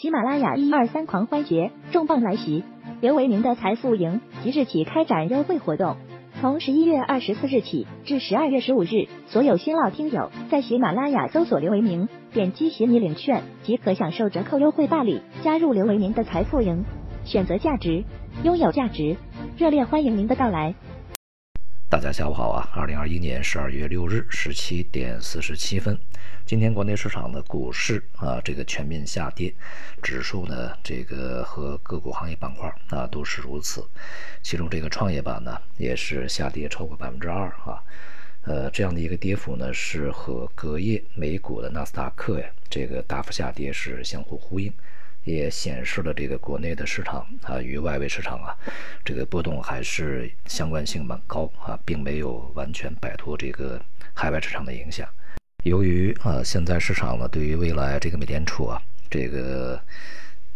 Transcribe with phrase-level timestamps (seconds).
[0.00, 2.64] 喜马拉雅一二三狂欢节重磅来袭，
[3.02, 5.98] 刘维明的财富营即日起开展优惠活动，
[6.40, 16.82] 从十一月二十四日起至十二月十五日，所有新老听友在喜马拉雅搜索刘维明，点击喜你领券即可享受折扣优惠办理，加入刘维明的财富营，
[17.26, 18.02] 选择价值，
[18.42, 19.18] 拥有价值，
[19.58, 20.74] 热烈欢迎您的到来。
[22.00, 22.66] 大家下午好啊！
[22.72, 25.98] 二零二一年十二月六日十七点四十七分，
[26.46, 29.52] 今天国内市场的股市啊，这个全面下跌，
[30.02, 33.86] 指数呢，这个和个股行业板块啊都是如此。
[34.40, 37.84] 其中这个创业板呢，也是下跌超过百分之二啊。
[38.44, 44.72] 呃，这样的一个跌幅呢，是和隔夜美股的纳斯达克呀这个大幅下跌是相互呼应。
[45.24, 48.56] 也显示了这个国内的市场啊与外围市场啊，
[49.04, 53.80] 这个波动还是相关性蛮高啊，并没有完全摆脱这个
[54.14, 55.08] 海外市场的影响。
[55.64, 59.78] 由于啊现在市场呢对于未来这个美联储啊这个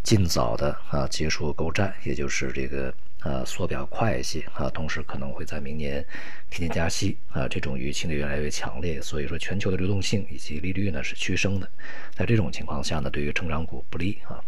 [0.05, 2.93] 尽早的啊结束购债，也就是这个。
[3.25, 6.05] 呃，缩表快一些啊，同时可能会在明年
[6.51, 11.67] 提前加息啊，这种预期呢越来越强烈，所以说全球的流动性以及利率呢是趋升的，
[12.13, 14.39] 在这种情况下呢，对于成长股不利啊。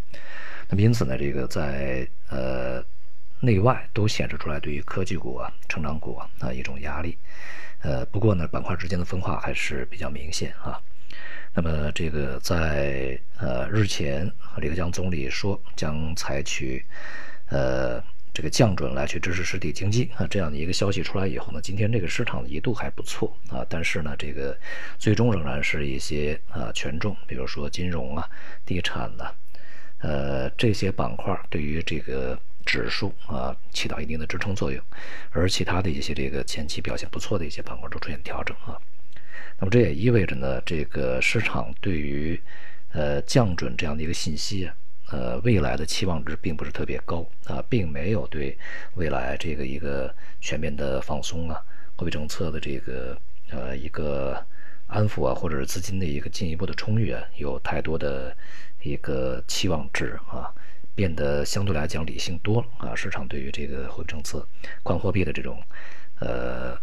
[0.70, 2.80] 那么因此呢，这个在呃
[3.40, 7.18] 内外都显示出来对于科技股啊、成长股啊啊一种压力。
[7.82, 10.80] 呃，不过呢，板块之间的分化还是比较明显啊。
[11.58, 16.86] 那么这个在呃日前，李克强总理说将采取
[17.50, 18.00] 呃。
[18.34, 24.56] 这个降准来去支持实体经济啊，这样的一个消息出来以后呢，今天这个市场一度还不错啊，但是呢，这个
[25.00, 28.30] 最终仍然是一些啊权重，比如说金融啊、
[28.64, 29.32] 地产呐，
[30.02, 34.80] 呃这些板块对于这个指数啊起到一定的支撑作用，
[35.32, 38.78] 而其他的一些这个前期表现不错的一些板块都出现调整啊，
[39.60, 42.40] 那么这也意味着呢，这个市场对于
[42.92, 44.76] 呃降准这样的一个信息啊。
[45.10, 48.58] 呃，未来的期望值并不是特别高啊，并没有对
[48.96, 51.64] 未来这个一个全面的放松啊，
[51.96, 53.18] 货币政策的这个
[53.50, 54.46] 呃一个
[54.88, 58.36] 安抚啊，或者是资金的一个进一步的充裕啊，有太多的
[58.82, 60.54] 一个期望值啊，
[60.94, 62.94] 变得相对来讲理性多了啊。
[62.94, 64.46] 市场对于这个货币政策、
[64.84, 65.64] 宽货币的这种
[66.20, 66.78] 呃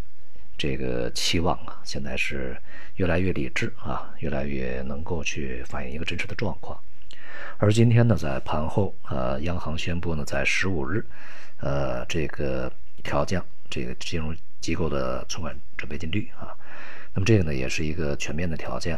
[0.57, 2.57] 这个期望啊，现在是
[2.97, 6.79] 越来越理智啊，越来越能够去反映一个真实的状况。
[7.59, 11.05] 而今天呢，在盘后，呃，央行宣布呢，在十五日，
[11.59, 12.73] 呃，这个
[13.03, 16.55] 调降这个金融机构的存款准备金率啊，
[17.13, 18.97] 那么这个呢，也是一个全面的调降，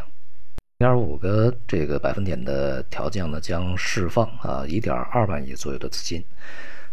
[0.77, 6.23] 零点五个这个百分点的调降呢，将释放啊一点二万亿左右的资金，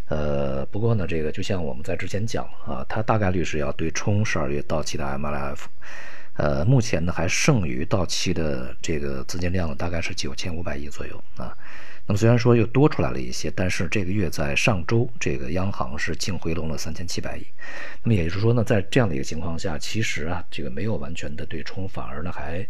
[0.08, 5.60] 呃，不过呢，这个就像我们在之前讲啊，它大概率是要对冲十二月到期的 MLF。
[6.34, 11.56] 呃，目前呢还剩余到期的这个资金量呢，大概是九千五百亿左右啊。
[12.06, 17.46] 那么虽然说又多出来了一些，但是这个月在上周，这个央行是净回笼了三千七百亿。
[18.02, 22.66] 那么也就是说呢，在这样的一个情况下，其实啊，这个没有完全的对冲，反而呢还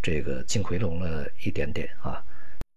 [0.00, 2.24] 这个净回笼了一点点啊。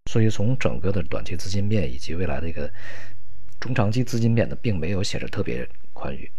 [0.07, 2.69] 所以从整个的短期资金面以及未来的一个
[3.61, 6.29] 中长期资金面呢，并没有显示特别宽裕，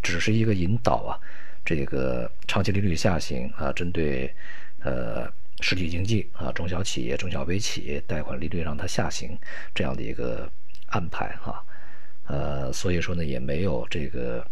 [0.00, 1.18] 只是一个引导啊。
[1.64, 4.32] 这个长期利率下行啊，针对
[4.80, 5.30] 呃
[5.60, 9.36] 实体经济啊、中小企业、中小微企业贷款利率让它下行
[9.74, 10.50] 这样的一个
[10.86, 11.62] 安排哈，
[12.26, 14.46] 呃，所以说呢也没有这个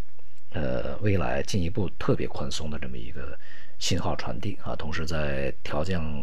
[0.51, 3.39] 呃未来进一步特别宽松的这么一个
[3.79, 4.75] 信号传递啊。
[4.75, 6.23] 同时在调降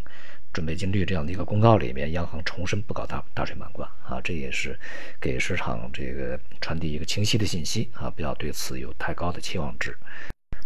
[0.53, 4.79] 准备金率这样的一个公告里面，央行重申不搞大大水漫灌啊，这也是
[5.19, 9.97] 给市场这个传递一个清晰的信息啊，不要对此有太高的期望值。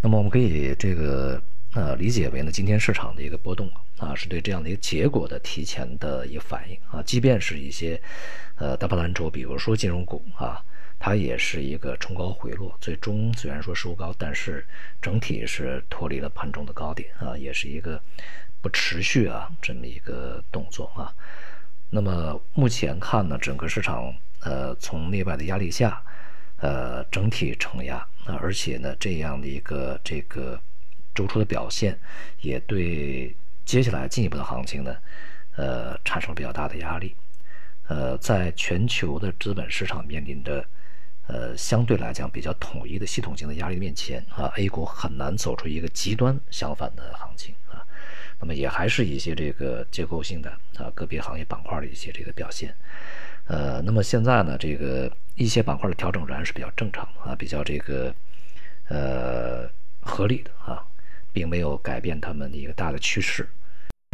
[0.04, 1.42] 那么我们可以这个
[1.74, 7.02] 呃理解为呢，今天市场的一个波动啊，是对这样的一个结果的提前的一个反应啊。
[7.02, 8.00] 即便是一些
[8.58, 10.62] 呃大盘蓝筹，比如说金融股啊，
[11.00, 14.66] 它也是一个冲高回落，最终虽然说收高，但是
[15.02, 18.02] 整体是脱离了盘中的高点啊，也是一个
[18.70, 21.14] 持续啊这么一个动作啊。
[21.90, 26.02] 那么目前看呢，整个市场呃从内外的压力下。
[26.60, 30.60] 呃，整体承压啊，而且呢，这样的一个这个
[31.14, 31.96] 周初的表现，
[32.42, 33.32] 也对
[33.64, 34.98] 接下来进一步的行情呢，
[35.56, 37.16] 呃，产生了比较大的压力。
[37.88, 40.66] 呃，在全球的资本市场面临着
[41.28, 47.54] 呃相对来讲比较统一的系统性的压力面前啊，A 股很难走出一个极端相反的行情。
[48.48, 52.74] 那么也还是一些这个结构性的啊个别行业板块的一些这个表现。
[53.48, 58.16] 呃，那么现在呢，这个一些板块的调整仍然是比较正常啊，比较这个
[58.88, 60.82] 呃合理的啊，
[61.34, 63.46] 并没有改变他们的一个大的趋势。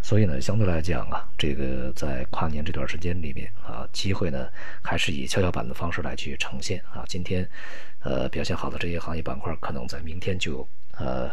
[0.01, 4.47] 所以呢，相对来讲啊，这个在跨年这段时间里面啊，机会呢
[4.81, 7.05] 还是以跷跷板的方式来去呈现啊。
[7.07, 7.47] 今天，
[7.99, 11.29] 呃，表现好的这些行业板块，可能在明天就呃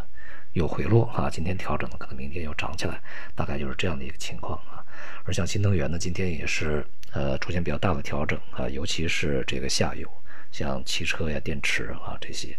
[0.52, 1.28] 有回落啊。
[1.30, 3.00] 今天调整了，可能明天又涨起来，
[3.34, 4.84] 大概就是这样的一个情况啊。
[5.24, 10.08] 而像新能源呢，今天也是呃出现比较大的调整啊，尤其是这个下游。
[10.52, 12.58] 像汽车呀、电池啊这些，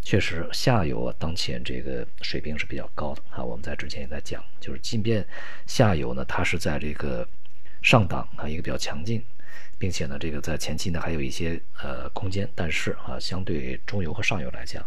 [0.00, 3.42] 确实下游啊，当前这个水平是比较高的啊。
[3.42, 5.26] 我们在之前也在讲，就是即便
[5.66, 7.26] 下游呢，它是在这个
[7.82, 9.20] 上档啊，一个比较强劲，
[9.76, 14.80] 并且呢，这个在前期呢还有一些呃空间，但是啊，相对中游和上游来讲，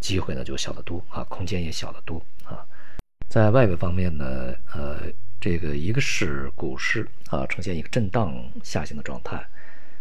[0.00, 2.66] 机会呢就小得多啊，空间也小得多啊。
[3.28, 5.02] 在外围方面呢，呃，
[5.40, 9.40] 这个一个是股市啊，呈现一个震荡下行的状态。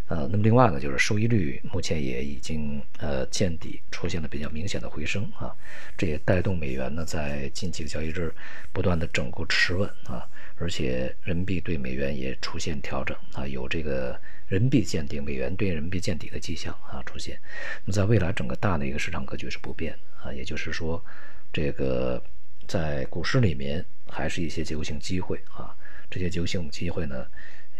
[0.07, 5.55] 呃，那么另外呢，就是收益率目前也已经呃见底，出现了比较明显的回升啊，
[5.95, 8.33] 这也带动美元呢在近几个交易日
[8.73, 10.25] 不断的整固持稳啊，
[10.59, 17.39] 而且人民币对美元也出现调整啊，有这个人民币见顶，美元对人民币见底的迹象啊出现。
[17.85, 21.03] 那么在未来整个大的一个市场格局是不变啊，也就是说，
[21.51, 22.21] 这个
[22.67, 25.75] 在股市里面还是一些结构性机会啊，
[26.09, 27.25] 这些结构性机会呢。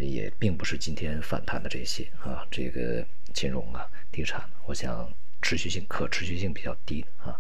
[0.02, 5.12] 也并不是今天反弹的这些啊，这个金融啊、地产，我想
[5.42, 7.38] 持续性、可持续性比较低啊。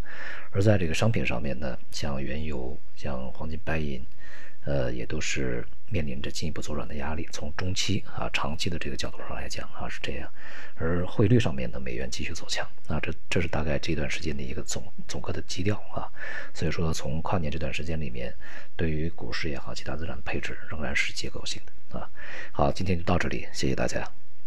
[0.52, 4.06] 而在这个商品上面呢，像原油、像黄金、白银，
[4.69, 7.27] 呃，也都是面临着进一步走软的压力。
[7.31, 10.31] 从中期啊、长期的这个角度上来讲啊，是这样。
[10.75, 16.06] 而汇率上面呢，美元继续走强啊，这这是大概这段时间的一个总总个的基调啊。
[16.54, 18.31] 所以说，从跨年这段时间里面，
[18.75, 22.00] 对于股市也好，其他资产配置仍然是结构性的。
[22.00, 22.07] 啊，
[22.51, 24.19] 好，今天就到这里，谢谢大家。